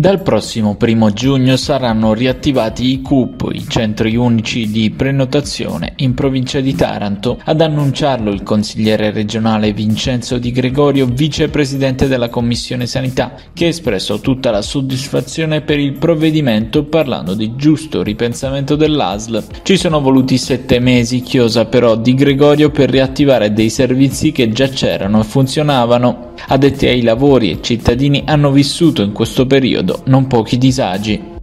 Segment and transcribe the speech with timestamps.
[0.00, 6.60] Dal prossimo primo giugno saranno riattivati i CUP, i centri unici di prenotazione in provincia
[6.60, 7.38] di Taranto.
[7.44, 14.20] Ad annunciarlo il consigliere regionale Vincenzo Di Gregorio, vicepresidente della Commissione Sanità, che ha espresso
[14.20, 19.44] tutta la soddisfazione per il provvedimento parlando di giusto ripensamento dell'ASL.
[19.62, 24.68] Ci sono voluti sette mesi, chiosa però Di Gregorio, per riattivare dei servizi che già
[24.68, 26.28] c'erano e funzionavano.
[26.48, 31.38] Addetti ai lavori e cittadini hanno vissuto in questo periodo non pochi disagi.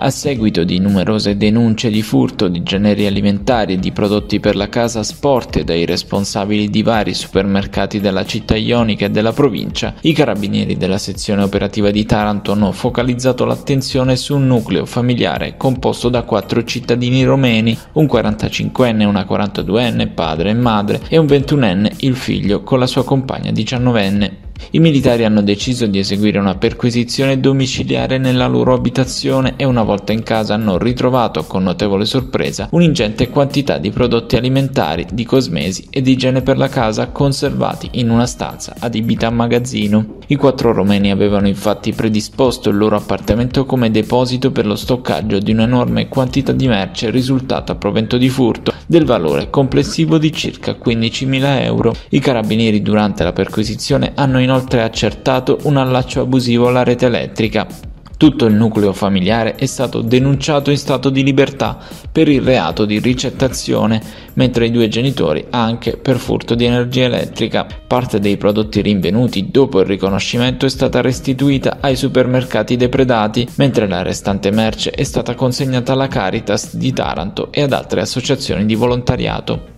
[0.00, 4.68] A seguito di numerose denunce di furto di generi alimentari e di prodotti per la
[4.68, 10.76] casa sporte dai responsabili di vari supermercati della città ionica e della provincia, i carabinieri
[10.76, 16.62] della sezione operativa di Taranto hanno focalizzato l'attenzione su un nucleo familiare composto da quattro
[16.62, 22.78] cittadini romeni, un 45enne, una 42enne, padre e madre, e un 21enne, il figlio, con
[22.78, 24.47] la sua compagna 19enne.
[24.70, 30.12] I militari hanno deciso di eseguire una perquisizione domiciliare nella loro abitazione e una volta
[30.12, 36.02] in casa hanno ritrovato con notevole sorpresa un'ingente quantità di prodotti alimentari, di cosmesi e
[36.02, 40.16] di igiene per la casa conservati in una stanza adibita a magazzino.
[40.26, 45.52] I quattro romeni avevano infatti predisposto il loro appartamento come deposito per lo stoccaggio di
[45.52, 51.94] un'enorme quantità di merce risultata provento di furto del valore complessivo di circa 15.000 euro.
[52.10, 57.66] I carabinieri durante la perquisizione hanno inoltre accertato un allaccio abusivo alla rete elettrica.
[58.16, 61.78] Tutto il nucleo familiare è stato denunciato in stato di libertà
[62.10, 67.66] per il reato di ricettazione, mentre i due genitori anche per furto di energia elettrica.
[67.86, 74.02] Parte dei prodotti rinvenuti dopo il riconoscimento è stata restituita ai supermercati depredati, mentre la
[74.02, 79.76] restante merce è stata consegnata alla Caritas di Taranto e ad altre associazioni di volontariato.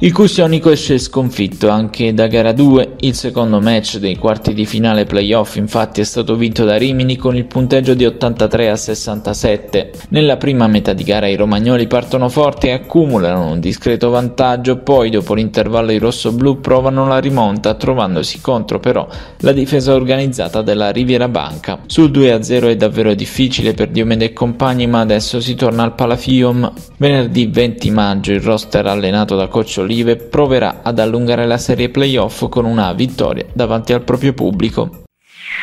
[0.00, 5.04] Il Cusionico esce sconfitto anche da gara 2, il secondo match dei quarti di finale
[5.04, 9.92] playoff infatti è stato vinto da Rimini con il punteggio di 83 a 67.
[10.08, 15.10] Nella prima metà di gara i romagnoli partono forti e accumulano un discreto vantaggio, poi
[15.10, 19.06] dopo l'intervallo i rossoblù provano la rimonta trovandosi contro però
[19.38, 21.78] la difesa organizzata della Riviera Banca.
[21.86, 25.84] Sul 2 a 0 è davvero difficile per Diomede e compagni ma adesso si torna
[25.84, 26.70] al Palafium.
[26.96, 32.48] Venerdì 20 maggio il roster allenato da coach Olive proverà ad allungare la serie playoff
[32.48, 35.04] con una vittoria davanti al proprio pubblico.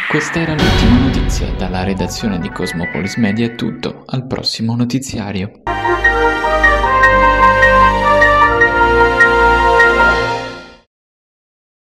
[0.10, 5.62] Questa era l'ultima notizia, dalla redazione di Cosmopolis Media è tutto, al prossimo notiziario.